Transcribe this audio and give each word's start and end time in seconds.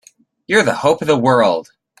You're 0.47 0.63
the 0.63 0.73
hope 0.73 1.03
of 1.03 1.07
the 1.07 1.15
world! 1.15 1.69